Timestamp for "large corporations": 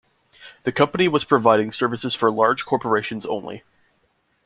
2.31-3.23